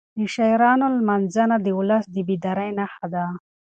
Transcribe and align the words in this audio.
د 0.17 0.19
شاعرانو 0.33 0.85
لمانځنه 0.97 1.55
د 1.61 1.67
ولس 1.79 2.03
د 2.15 2.17
بیدارۍ 2.27 2.69
نښه 2.79 3.07
ده. 3.13 3.25